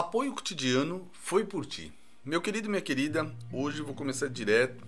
[0.00, 1.92] Apoio cotidiano foi por ti.
[2.24, 4.82] Meu querido e minha querida, hoje vou começar direto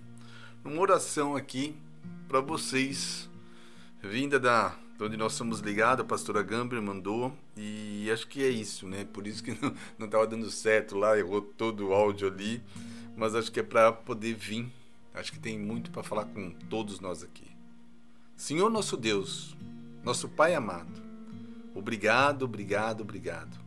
[0.65, 1.77] numa oração aqui
[2.27, 3.29] para vocês,
[4.03, 8.48] vinda da de onde nós somos ligados, a pastora Gamber mandou, e acho que é
[8.48, 9.04] isso, né?
[9.04, 12.62] Por isso que não, não tava dando certo lá, errou todo o áudio ali,
[13.14, 14.66] mas acho que é para poder vir.
[15.12, 17.50] Acho que tem muito para falar com todos nós aqui.
[18.34, 19.54] Senhor nosso Deus,
[20.02, 21.02] nosso Pai amado,
[21.74, 23.61] obrigado, obrigado, obrigado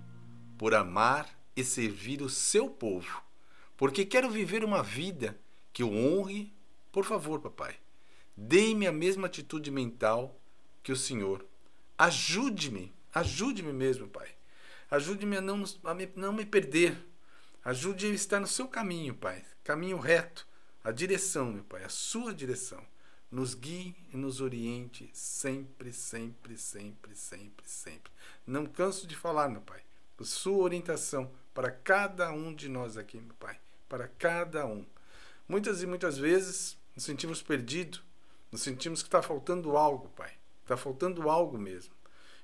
[0.57, 3.21] por amar e servir o seu povo,
[3.77, 5.39] porque quero viver uma vida
[5.71, 6.53] que o honre.
[6.91, 7.75] Por favor, papai,
[8.35, 10.39] dê-me a mesma atitude mental
[10.81, 11.45] que o Senhor.
[11.97, 14.29] Ajude-me, ajude-me mesmo, pai.
[14.89, 16.97] Ajude-me a não, a me, não me perder.
[17.63, 19.43] Ajude a estar no seu caminho, pai.
[19.63, 20.47] Caminho reto,
[20.83, 22.85] a direção, meu pai, a sua direção.
[23.31, 28.11] Nos guie e nos oriente sempre, sempre, sempre, sempre, sempre.
[28.45, 29.84] Não canso de falar, meu pai
[30.23, 34.85] sua orientação para cada um de nós aqui, meu Pai, para cada um.
[35.47, 38.03] Muitas e muitas vezes nos sentimos perdidos,
[38.51, 40.31] nos sentimos que está faltando algo, Pai,
[40.61, 41.93] está faltando algo mesmo.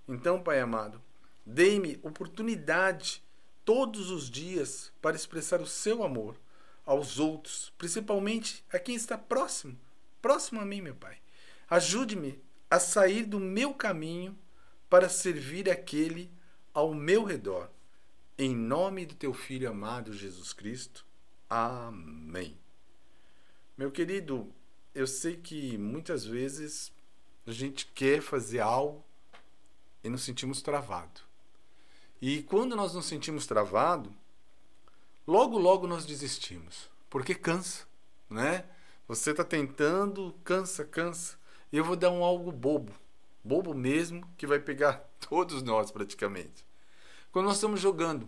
[0.07, 1.01] Então, Pai amado,
[1.45, 3.23] dê-me oportunidade
[3.63, 6.35] todos os dias para expressar o seu amor
[6.85, 9.77] aos outros, principalmente a quem está próximo,
[10.21, 11.17] próximo a mim, meu Pai.
[11.69, 14.37] Ajude-me a sair do meu caminho
[14.89, 16.31] para servir aquele
[16.73, 17.69] ao meu redor.
[18.37, 21.05] Em nome do teu filho amado Jesus Cristo.
[21.49, 22.57] Amém.
[23.77, 24.51] Meu querido,
[24.93, 26.91] eu sei que muitas vezes
[27.45, 29.03] a gente quer fazer algo
[30.03, 31.21] e nos sentimos travado.
[32.21, 34.13] E quando nós nos sentimos travado,
[35.25, 37.85] logo logo nós desistimos, porque cansa,
[38.29, 38.65] né?
[39.07, 41.37] Você está tentando, cansa, cansa.
[41.71, 42.93] E eu vou dar um algo bobo,
[43.43, 46.65] bobo mesmo, que vai pegar todos nós praticamente.
[47.31, 48.27] Quando nós estamos jogando,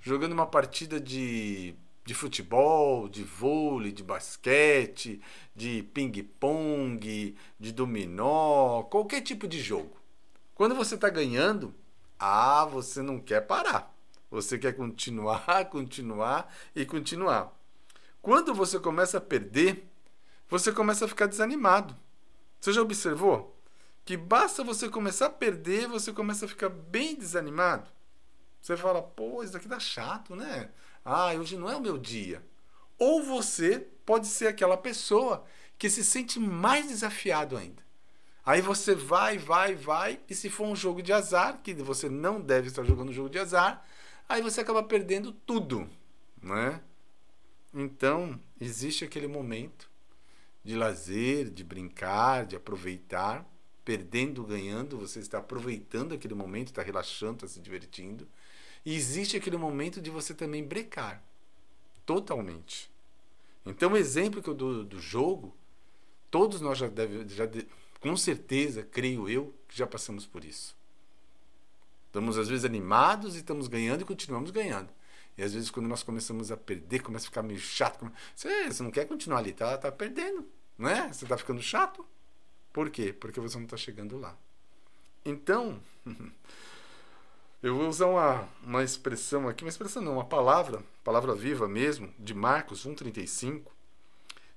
[0.00, 5.20] jogando uma partida de, de futebol, de vôlei, de basquete,
[5.54, 9.96] de ping-pong, de dominó, qualquer tipo de jogo.
[10.54, 11.74] Quando você está ganhando,
[12.18, 13.92] ah, você não quer parar.
[14.30, 17.52] Você quer continuar, continuar e continuar.
[18.22, 19.86] Quando você começa a perder,
[20.48, 21.96] você começa a ficar desanimado.
[22.60, 23.55] Você já observou?
[24.06, 27.90] Que basta você começar a perder, você começa a ficar bem desanimado.
[28.62, 30.70] Você fala, pô, isso daqui tá chato, né?
[31.04, 32.40] Ah, hoje não é o meu dia.
[32.96, 35.44] Ou você pode ser aquela pessoa
[35.76, 37.84] que se sente mais desafiado ainda.
[38.44, 42.40] Aí você vai, vai, vai, e se for um jogo de azar, que você não
[42.40, 43.84] deve estar jogando um jogo de azar,
[44.28, 45.90] aí você acaba perdendo tudo,
[46.40, 46.80] né?
[47.74, 49.90] Então, existe aquele momento
[50.62, 53.44] de lazer, de brincar, de aproveitar
[53.86, 58.26] perdendo, ganhando, você está aproveitando aquele momento, está relaxando, está se divertindo.
[58.84, 61.22] E existe aquele momento de você também brecar
[62.04, 62.90] totalmente.
[63.64, 65.56] Então, o exemplo que eu dou do jogo,
[66.32, 66.90] todos nós já
[67.28, 67.64] já de,
[68.00, 70.76] com certeza, creio eu, que já passamos por isso.
[72.08, 74.92] Estamos às vezes animados e estamos ganhando e continuamos ganhando.
[75.38, 78.10] E às vezes quando nós começamos a perder, começa a ficar meio chato.
[78.34, 80.44] Você, você não quer continuar ali, tá, tá perdendo,
[80.76, 81.12] não é?
[81.12, 82.04] Você está ficando chato.
[82.76, 83.10] Por quê?
[83.10, 84.36] Porque você não está chegando lá.
[85.24, 85.80] Então,
[87.62, 92.12] eu vou usar uma, uma expressão aqui, uma expressão não, uma palavra, palavra viva mesmo,
[92.18, 93.62] de Marcos 1,35.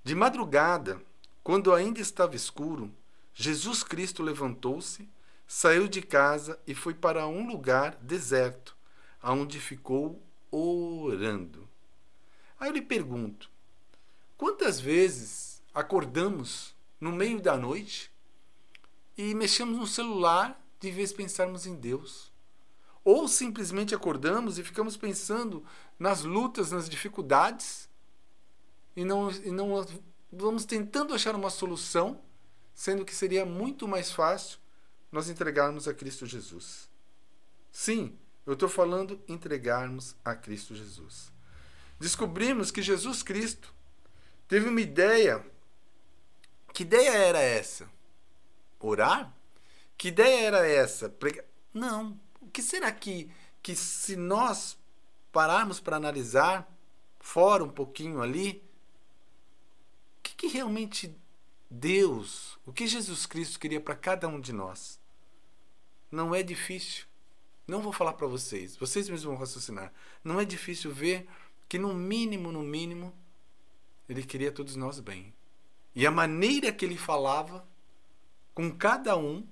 [0.04, 1.02] De madrugada,
[1.42, 2.92] quando ainda estava escuro,
[3.34, 5.08] Jesus Cristo levantou-se,
[5.48, 8.76] saiu de casa e foi para um lugar deserto,
[9.22, 10.22] aonde ficou
[10.52, 11.70] orando.
[12.60, 13.50] Aí eu lhe pergunto:
[14.36, 18.09] quantas vezes acordamos no meio da noite
[19.22, 22.32] e mexemos no celular de vez pensarmos em Deus.
[23.04, 25.66] Ou simplesmente acordamos e ficamos pensando
[26.00, 27.90] nas lutas, nas dificuldades
[28.96, 29.86] e não, e não
[30.32, 32.22] vamos tentando achar uma solução,
[32.74, 34.58] sendo que seria muito mais fácil
[35.12, 36.90] nós entregarmos a Cristo Jesus.
[37.74, 41.30] Sim, eu estou falando entregarmos a Cristo Jesus.
[42.00, 43.74] Descobrimos que Jesus Cristo
[44.48, 45.46] teve uma ideia
[46.74, 47.99] que ideia era essa?
[48.80, 49.34] Orar?
[49.98, 51.14] Que ideia era essa?
[51.74, 52.20] Não.
[52.42, 53.30] O que será que,
[53.62, 54.78] que se nós
[55.32, 56.68] pararmos para analisar
[57.20, 58.64] fora um pouquinho ali,
[60.18, 61.16] o que, que realmente
[61.70, 65.00] Deus, o que Jesus Cristo queria para cada um de nós?
[66.12, 67.06] Não é difícil.
[67.68, 69.94] Não vou falar para vocês, vocês mesmos vão raciocinar.
[70.24, 71.28] Não é difícil ver
[71.68, 73.14] que, no mínimo, no mínimo,
[74.08, 75.32] Ele queria todos nós bem.
[75.94, 77.68] E a maneira que ele falava
[78.60, 79.48] com cada um,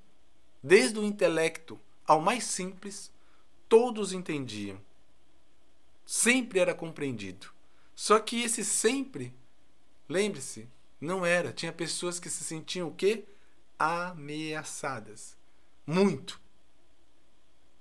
[0.62, 3.10] desde o intelecto ao mais simples,
[3.70, 4.82] todos entendiam.
[6.06, 7.48] sempre era compreendido.
[7.96, 9.34] Só que esse sempre,
[10.10, 10.68] lembre-se,
[11.00, 11.54] não era.
[11.54, 13.24] Tinha pessoas que se sentiam o quê?
[13.80, 15.38] Ameaçadas.
[15.86, 16.38] Muito.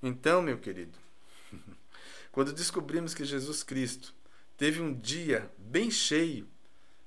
[0.00, 0.96] Então, meu querido,
[2.30, 4.14] quando descobrimos que Jesus Cristo
[4.56, 6.46] teve um dia bem cheio,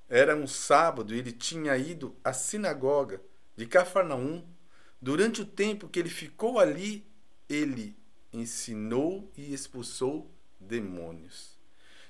[0.10, 3.29] era um sábado e ele tinha ido à sinagoga
[3.60, 4.42] de Cafarnaum,
[5.02, 7.06] durante o tempo que ele ficou ali,
[7.50, 7.94] ele
[8.32, 11.60] ensinou e expulsou demônios.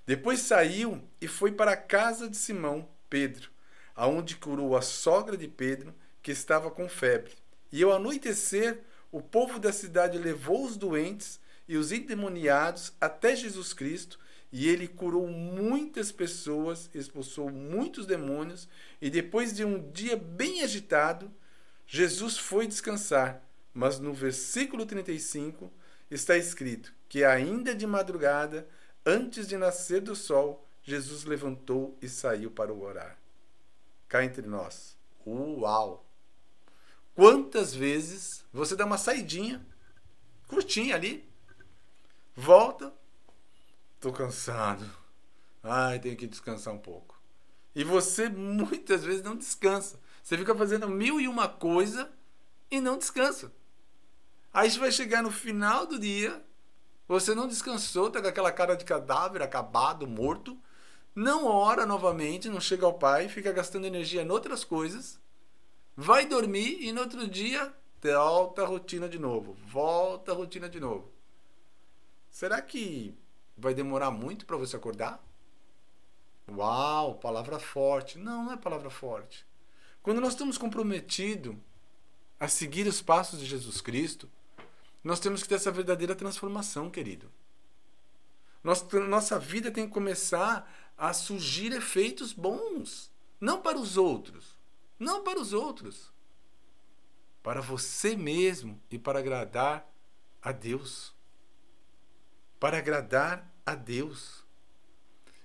[0.06, 3.50] Depois saiu e foi para a casa de Simão, Pedro,
[3.96, 5.92] aonde curou a sogra de Pedro,
[6.22, 7.34] que estava com febre.
[7.72, 13.74] E ao anoitecer, o povo da cidade levou os doentes e os endemoniados até Jesus
[13.74, 14.20] Cristo,
[14.52, 18.70] e ele curou muitas pessoas, expulsou muitos demônios,
[19.02, 21.34] e depois de um dia bem agitado,
[21.92, 23.44] Jesus foi descansar.
[23.74, 25.72] Mas no versículo 35
[26.10, 28.68] está escrito que ainda de madrugada,
[29.04, 33.18] antes de nascer do sol, Jesus levantou e saiu para orar.
[34.08, 34.96] Cá entre nós.
[35.26, 36.06] Uau!
[37.16, 39.66] Quantas vezes você dá uma saidinha,
[40.48, 41.28] curtinha ali,
[42.36, 42.94] volta,
[44.00, 44.90] tô cansado.
[45.64, 47.20] Ai, tenho que descansar um pouco.
[47.74, 50.00] E você muitas vezes não descansa.
[50.30, 52.08] Você fica fazendo mil e uma coisa
[52.70, 53.52] e não descansa.
[54.54, 56.40] Aí você vai chegar no final do dia,
[57.08, 60.56] você não descansou, tá com aquela cara de cadáver, acabado, morto,
[61.16, 65.20] não ora novamente, não chega ao pai, fica gastando energia em outras coisas,
[65.98, 70.80] vai dormir e no outro dia volta a rotina de novo, volta a rotina de
[70.80, 71.12] novo.
[72.30, 73.18] Será que
[73.58, 75.28] vai demorar muito para você acordar?
[76.48, 78.20] Uau, palavra forte.
[78.20, 79.49] Não, não é palavra forte.
[80.02, 81.56] Quando nós estamos comprometidos
[82.40, 84.30] a seguir os passos de Jesus Cristo,
[85.04, 87.32] nós temos que ter essa verdadeira transformação, querido.
[88.64, 93.12] Nossa, nossa vida tem que começar a surgir efeitos bons.
[93.40, 94.58] Não para os outros.
[94.98, 96.12] Não para os outros.
[97.42, 99.90] Para você mesmo e para agradar
[100.42, 101.14] a Deus.
[102.60, 104.44] Para agradar a Deus.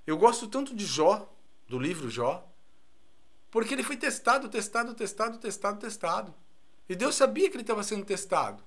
[0.06, 1.32] Eu gosto tanto de Jó,
[1.68, 2.52] do livro Jó,
[3.54, 6.34] porque ele foi testado, testado, testado, testado, testado.
[6.88, 8.60] E Deus sabia que ele estava sendo testado.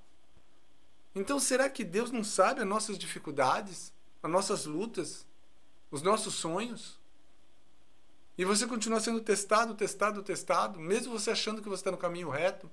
[1.14, 3.92] Então será que Deus não sabe as nossas dificuldades,
[4.24, 5.28] as nossas lutas,
[5.92, 6.98] os nossos sonhos?
[8.38, 12.30] E você continua sendo testado, testado, testado, mesmo você achando que você está no caminho
[12.30, 12.72] reto.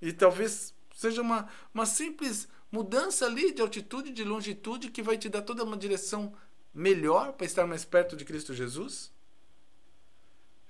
[0.00, 5.28] E talvez seja uma, uma simples mudança ali de altitude, de longitude, que vai te
[5.28, 6.32] dar toda uma direção
[6.72, 9.10] melhor para estar mais perto de Cristo Jesus?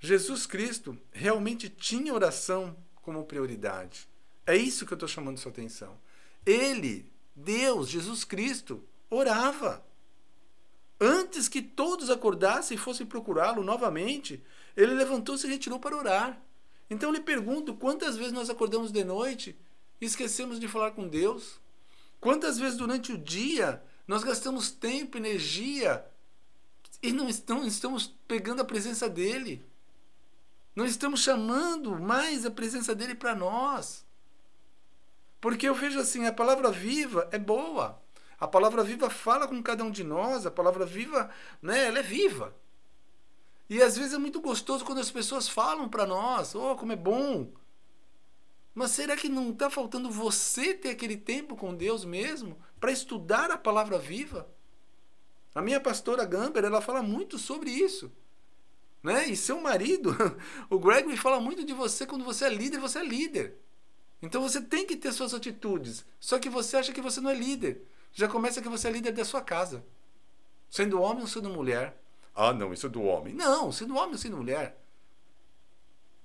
[0.03, 4.09] Jesus Cristo realmente tinha oração como prioridade.
[4.47, 5.95] É isso que eu estou chamando sua atenção.
[6.43, 7.05] Ele,
[7.35, 9.85] Deus, Jesus Cristo, orava.
[10.99, 14.43] Antes que todos acordassem e fossem procurá-lo novamente,
[14.75, 16.41] ele levantou-se e retirou para orar.
[16.89, 19.55] Então eu lhe pergunto: quantas vezes nós acordamos de noite
[20.01, 21.59] e esquecemos de falar com Deus?
[22.19, 26.03] Quantas vezes durante o dia nós gastamos tempo, energia
[27.03, 29.63] e não estamos pegando a presença dele?
[30.75, 34.05] Não estamos chamando mais a presença dele para nós.
[35.39, 38.01] Porque eu vejo assim, a palavra viva é boa.
[38.39, 41.29] A palavra viva fala com cada um de nós, a palavra viva,
[41.61, 42.55] né, ela é viva.
[43.69, 46.95] E às vezes é muito gostoso quando as pessoas falam para nós, oh, como é
[46.95, 47.51] bom.
[48.73, 53.51] Mas será que não está faltando você ter aquele tempo com Deus mesmo para estudar
[53.51, 54.49] a palavra viva?
[55.53, 58.11] A minha pastora Gamber, ela fala muito sobre isso.
[59.03, 59.29] Né?
[59.29, 60.15] E seu marido,
[60.69, 63.57] o Gregory fala muito de você quando você é líder, você é líder.
[64.21, 66.05] Então você tem que ter suas atitudes.
[66.19, 67.81] Só que você acha que você não é líder.
[68.13, 69.83] Já começa que você é líder da sua casa.
[70.69, 71.99] Sendo homem ou sendo mulher.
[72.35, 73.33] Ah, não, isso é do homem.
[73.33, 74.77] Não, sendo homem ou sendo mulher.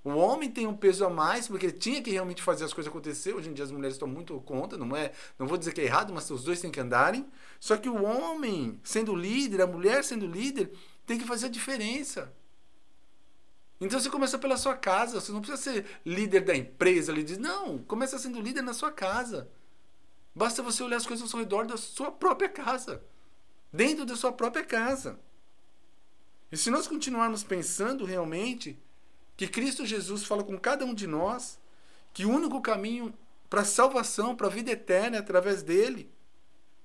[0.03, 2.89] O homem tem um peso a mais, porque ele tinha que realmente fazer as coisas
[2.89, 3.33] acontecer.
[3.33, 5.11] Hoje em dia as mulheres estão muito contra, não é?
[5.37, 7.27] Não vou dizer que é errado, mas os dois têm que andarem.
[7.59, 10.71] Só que o homem, sendo líder, a mulher sendo líder,
[11.05, 12.33] tem que fazer a diferença.
[13.79, 17.37] Então você começa pela sua casa, você não precisa ser líder da empresa, ele diz,
[17.37, 19.49] não, começa sendo líder na sua casa.
[20.33, 23.03] Basta você olhar as coisas ao seu redor da sua própria casa,
[23.71, 25.19] dentro da sua própria casa.
[26.51, 28.79] E se nós continuarmos pensando realmente
[29.35, 31.59] que Cristo Jesus fala com cada um de nós,
[32.13, 33.13] que o único caminho
[33.49, 36.11] para a salvação, para a vida eterna é através dele,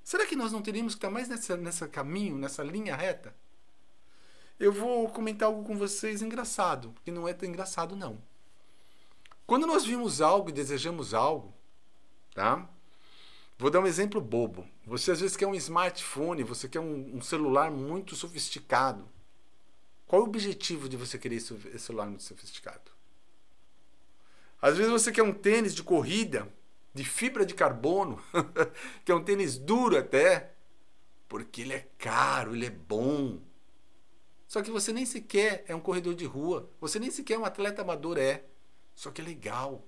[0.04, 3.34] será que nós não teríamos que estar mais nessa, nessa caminho, nessa linha reta?
[4.62, 8.16] Eu vou comentar algo com vocês engraçado, que não é tão engraçado não.
[9.45, 11.52] Quando nós vimos algo e desejamos algo,
[12.33, 12.71] tá?
[13.59, 14.64] Vou dar um exemplo bobo.
[14.87, 19.09] Você às vezes quer um smartphone, você quer um, um celular muito sofisticado.
[20.07, 22.92] Qual é o objetivo de você querer esse celular muito sofisticado?
[24.61, 26.49] Às vezes você quer um tênis de corrida,
[26.95, 28.23] de fibra de carbono,
[29.04, 30.54] que é um tênis duro até,
[31.28, 33.40] porque ele é caro, ele é bom.
[34.52, 37.44] Só que você nem sequer é um corredor de rua, você nem sequer é um
[37.47, 38.44] atleta amador é.
[38.94, 39.82] Só que é legal.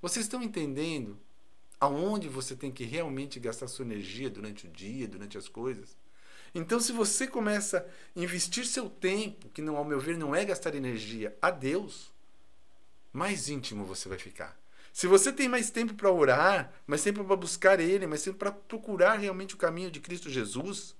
[0.00, 1.20] Vocês estão entendendo
[1.78, 5.98] aonde você tem que realmente gastar sua energia durante o dia, durante as coisas?
[6.54, 7.86] Então, se você começa
[8.16, 12.10] a investir seu tempo, que não, ao meu ver, não é gastar energia, a Deus,
[13.12, 14.58] mais íntimo você vai ficar.
[14.94, 18.50] Se você tem mais tempo para orar, mais tempo para buscar Ele, mais tempo para
[18.50, 20.96] procurar realmente o caminho de Cristo Jesus,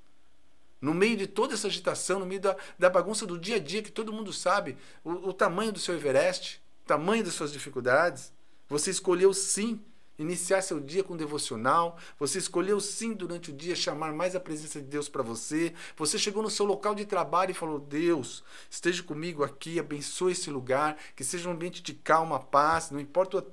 [0.87, 3.83] no meio de toda essa agitação, no meio da, da bagunça do dia a dia,
[3.83, 8.33] que todo mundo sabe o, o tamanho do seu Everest, o tamanho das suas dificuldades,
[8.69, 9.81] você escolheu sim
[10.17, 14.81] iniciar seu dia com devocional, você escolheu sim durante o dia chamar mais a presença
[14.81, 19.03] de Deus para você, você chegou no seu local de trabalho e falou: Deus, esteja
[19.03, 23.45] comigo aqui, abençoe esse lugar, que seja um ambiente de calma, paz, não importa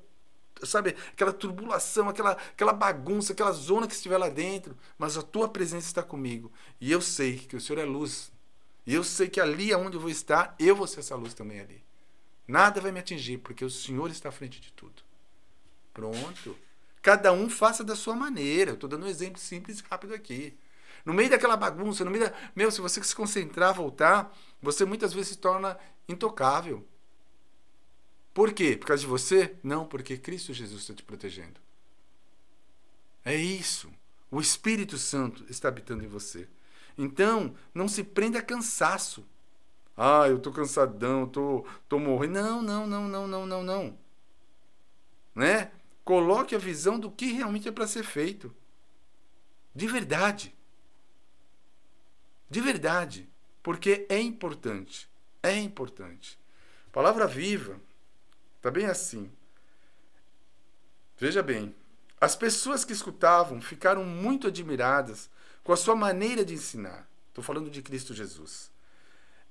[0.63, 5.47] sabe, aquela turbulação, aquela, aquela bagunça, aquela zona que estiver lá dentro, mas a tua
[5.47, 6.51] presença está comigo.
[6.79, 8.31] E eu sei que o Senhor é luz.
[8.85, 11.59] E eu sei que ali onde eu vou estar, eu vou ser essa luz também
[11.59, 11.83] ali.
[12.47, 15.01] Nada vai me atingir, porque o Senhor está à frente de tudo.
[15.93, 16.55] Pronto.
[17.01, 18.71] Cada um faça da sua maneira.
[18.71, 20.57] Eu estou dando um exemplo simples e rápido aqui.
[21.05, 22.33] No meio daquela bagunça, no meio da.
[22.55, 26.85] Meu, se você se concentrar, voltar, você muitas vezes se torna intocável.
[28.33, 28.75] Por quê?
[28.75, 29.55] Por causa de você?
[29.61, 31.61] Não, porque Cristo Jesus está te protegendo.
[33.23, 33.91] É isso.
[34.31, 36.47] O Espírito Santo está habitando em você.
[36.97, 39.25] Então, não se prenda a cansaço.
[39.95, 42.33] Ah, eu estou cansadão, tô, tô morrendo.
[42.33, 43.97] Não, não, não, não, não, não, não.
[45.35, 45.71] Né?
[46.03, 48.53] Coloque a visão do que realmente é para ser feito.
[49.73, 50.55] De verdade.
[52.49, 53.29] De verdade.
[53.61, 55.07] Porque é importante.
[55.41, 56.39] É importante.
[56.91, 57.79] Palavra viva.
[58.63, 59.29] Está bem assim.
[61.17, 61.75] Veja bem.
[62.19, 65.29] As pessoas que escutavam ficaram muito admiradas
[65.65, 67.05] com a sua maneira de ensinar.
[67.27, 68.71] Estou falando de Cristo Jesus.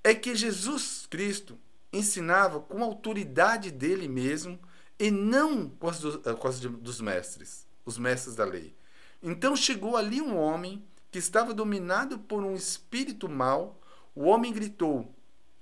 [0.02, 1.59] É que Jesus Cristo
[1.92, 4.59] ensinava com a autoridade dele mesmo
[4.99, 8.75] e não com as, do, eh, com as dos mestres, os mestres da lei.
[9.23, 13.78] Então chegou ali um homem que estava dominado por um espírito mau.
[14.14, 15.14] O homem gritou,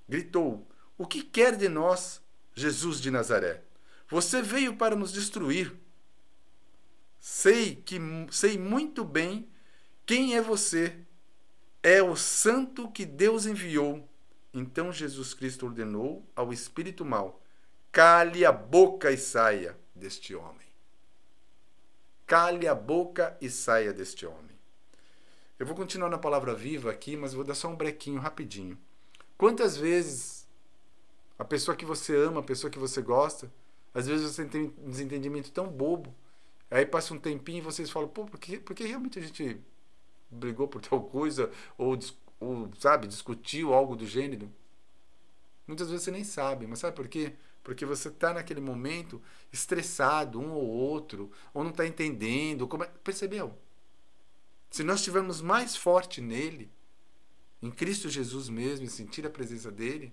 [0.08, 0.64] gritou:
[0.96, 2.22] O que quer de nós,
[2.60, 3.62] Jesus de Nazaré?
[4.08, 5.72] Você veio para nos destruir.
[7.18, 7.98] Sei que
[8.30, 9.48] sei muito bem
[10.04, 10.96] quem é você.
[11.82, 14.06] É o santo que Deus enviou.
[14.52, 17.42] Então Jesus Cristo ordenou ao espírito mau:
[17.90, 20.68] Cale a boca e saia deste homem.
[22.26, 24.58] Cale a boca e saia deste homem.
[25.58, 28.78] Eu vou continuar na palavra viva aqui, mas vou dar só um brequinho rapidinho.
[29.36, 30.39] Quantas vezes
[31.40, 33.50] a pessoa que você ama, a pessoa que você gosta,
[33.94, 36.14] às vezes você tem um desentendimento tão bobo,
[36.70, 39.58] aí passa um tempinho e vocês falam, pô, por que, por que realmente a gente
[40.30, 41.98] brigou por tal coisa, ou,
[42.38, 44.52] ou sabe, discutiu algo do gênero?
[45.66, 47.32] Muitas vezes você nem sabe, mas sabe por quê?
[47.64, 49.18] Porque você está naquele momento
[49.50, 52.68] estressado, um ou outro, ou não está entendendo.
[52.68, 52.86] Como é...
[53.02, 53.58] Percebeu?
[54.70, 56.70] Se nós estivermos mais forte nele,
[57.62, 60.12] em Cristo Jesus mesmo, e sentir a presença dele,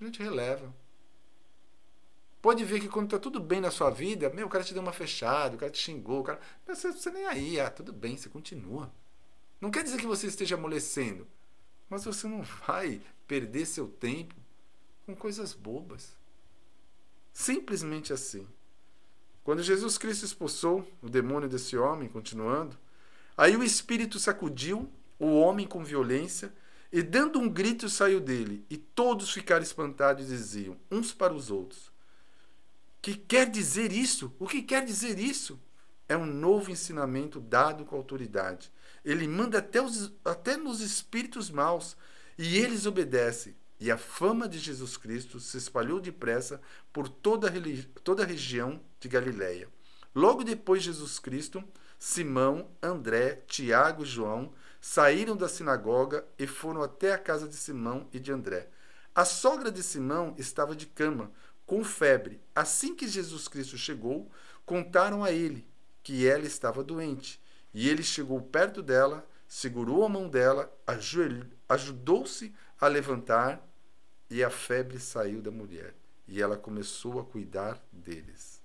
[0.00, 0.74] a gente releva.
[2.42, 4.82] Pode ver que quando está tudo bem na sua vida, meu, o cara te deu
[4.82, 6.38] uma fechada, o cara te xingou, o cara.
[6.66, 8.92] Mas você, você nem aí, ah, tudo bem, você continua.
[9.60, 11.26] Não quer dizer que você esteja amolecendo,
[11.88, 14.34] mas você não vai perder seu tempo
[15.06, 16.18] com coisas bobas.
[17.32, 18.46] Simplesmente assim.
[19.42, 22.78] Quando Jesus Cristo expulsou o demônio desse homem, continuando,
[23.36, 26.52] aí o espírito sacudiu o homem com violência
[26.94, 28.64] e, dando um grito, saiu dele.
[28.70, 31.90] E todos ficaram espantados e diziam, uns para os outros:
[33.02, 34.32] Que quer dizer isso?
[34.38, 35.60] O que quer dizer isso?
[36.08, 38.70] É um novo ensinamento dado com autoridade.
[39.04, 41.96] Ele manda até, os, até nos espíritos maus
[42.38, 43.56] e eles obedecem.
[43.80, 46.60] E a fama de Jesus Cristo se espalhou depressa
[46.92, 47.52] por toda a,
[48.04, 49.68] toda a região de Galiléia.
[50.14, 51.64] Logo depois de Jesus Cristo,
[51.98, 54.52] Simão, André, Tiago e João
[54.86, 58.68] saíram da sinagoga e foram até a casa de Simão e de André.
[59.14, 61.32] A sogra de Simão estava de cama,
[61.64, 62.38] com febre.
[62.54, 64.30] Assim que Jesus Cristo chegou,
[64.66, 65.66] contaram a ele
[66.02, 67.42] que ela estava doente.
[67.72, 70.70] E ele chegou perto dela, segurou a mão dela,
[71.66, 73.66] ajudou-se a levantar
[74.28, 75.94] e a febre saiu da mulher
[76.28, 78.62] e ela começou a cuidar deles.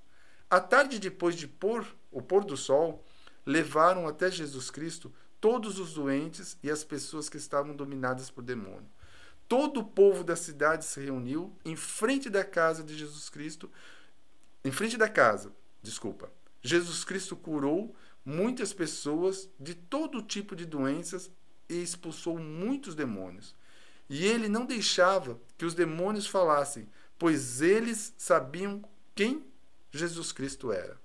[0.49, 3.05] À tarde, depois de pôr o pôr do sol,
[3.45, 8.89] levaram até Jesus Cristo todos os doentes e as pessoas que estavam dominadas por demônio.
[9.47, 13.69] Todo o povo da cidade se reuniu em frente da casa de Jesus Cristo,
[14.63, 16.31] em frente da casa, desculpa.
[16.61, 21.31] Jesus Cristo curou muitas pessoas de todo tipo de doenças
[21.67, 23.55] e expulsou muitos demônios.
[24.09, 28.83] E ele não deixava que os demônios falassem, pois eles sabiam
[29.15, 29.45] quem
[29.91, 30.99] Jesus Cristo era.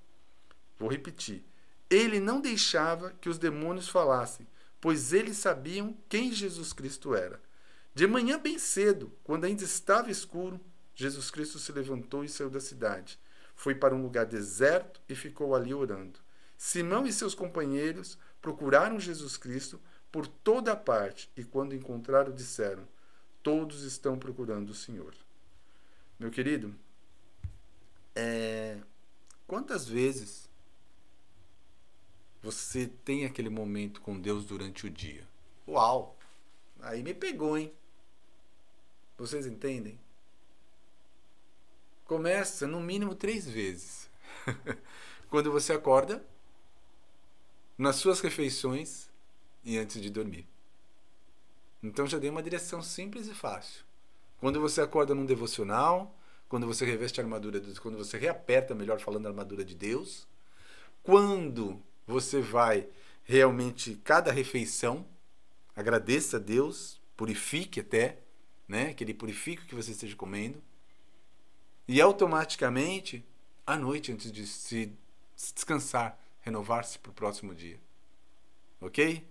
[0.79, 1.45] Vou repetir.
[1.94, 4.48] Ele não deixava que os demônios falassem,
[4.80, 7.40] pois eles sabiam quem Jesus Cristo era.
[7.94, 10.60] De manhã bem cedo, quando ainda estava escuro,
[10.92, 13.16] Jesus Cristo se levantou e saiu da cidade.
[13.54, 16.18] Foi para um lugar deserto e ficou ali orando.
[16.58, 22.88] Simão e seus companheiros procuraram Jesus Cristo por toda a parte e, quando encontraram, disseram:
[23.40, 25.14] Todos estão procurando o Senhor.
[26.18, 26.74] Meu querido,
[28.16, 28.80] é...
[29.46, 30.52] quantas vezes
[32.44, 35.26] você tem aquele momento com Deus durante o dia?
[35.66, 36.14] Uau!
[36.82, 37.72] Aí me pegou, hein?
[39.16, 39.98] Vocês entendem?
[42.04, 44.10] Começa no mínimo três vezes.
[45.30, 46.22] Quando você acorda,
[47.78, 49.08] nas suas refeições
[49.64, 50.46] e antes de dormir.
[51.82, 53.82] Então já dei uma direção simples e fácil.
[54.38, 56.14] Quando você acorda num devocional,
[56.46, 60.28] quando você reveste a armadura quando você reaperta, melhor falando, a armadura de Deus,
[61.02, 62.88] quando você vai
[63.25, 65.06] realmente cada refeição,
[65.75, 68.18] agradeça a Deus, purifique até,
[68.68, 70.62] né, que ele purifique o que você esteja comendo.
[71.87, 73.25] E automaticamente,
[73.66, 74.92] à noite antes de se
[75.37, 77.78] descansar, renovar-se para o próximo dia.
[78.80, 79.26] Ok?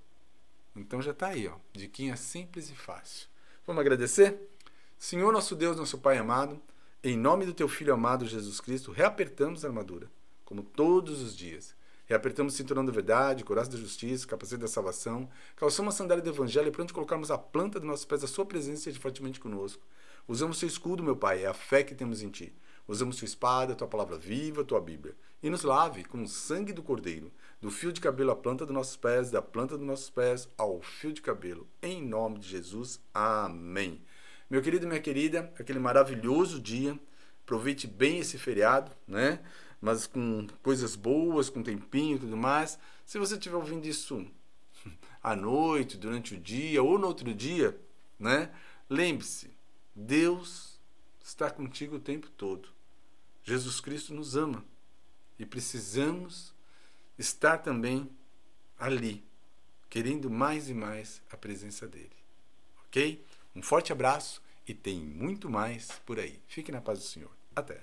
[0.76, 1.56] Então já está aí, ó.
[1.72, 3.28] Diquinha simples e fácil.
[3.66, 4.50] Vamos agradecer?
[4.98, 6.62] Senhor nosso Deus, nosso Pai amado,
[7.04, 10.10] em nome do Teu Filho amado Jesus Cristo, reapertamos a armadura,
[10.46, 11.76] como todos os dias.
[12.06, 16.30] Reapertamos o cinturão da verdade, coração da justiça, capacete da salvação, calçamos a sandália do
[16.30, 19.82] evangelho e pronto colocarmos a planta dos nossos pés a sua presença seja fortemente conosco.
[20.28, 22.54] Usamos seu escudo, meu Pai, é a fé que temos em Ti.
[22.88, 25.16] Usamos tua espada, tua palavra viva, tua Bíblia.
[25.42, 28.74] E nos lave com o sangue do Cordeiro, do fio de cabelo à planta dos
[28.74, 31.68] nossos pés, da planta dos nossos pés ao fio de cabelo.
[31.82, 33.02] Em nome de Jesus.
[33.14, 34.02] Amém.
[34.50, 36.98] Meu querido e minha querida, aquele maravilhoso dia.
[37.44, 39.40] Aproveite bem esse feriado, né?
[39.84, 42.80] Mas com coisas boas, com tempinho e tudo mais.
[43.06, 44.26] Se você estiver ouvindo isso
[45.22, 47.78] à noite, durante o dia ou no outro dia,
[48.18, 48.50] né?
[48.90, 49.52] Lembre-se,
[49.94, 50.80] Deus
[51.22, 52.70] está contigo o tempo todo.
[53.44, 54.64] Jesus Cristo nos ama
[55.38, 56.54] e precisamos
[57.20, 58.10] estar também
[58.80, 59.22] ali,
[59.90, 62.16] querendo mais e mais a presença dele.
[62.88, 63.22] Ok?
[63.54, 66.40] Um forte abraço e tem muito mais por aí.
[66.48, 67.32] Fique na paz do Senhor.
[67.54, 67.82] Até.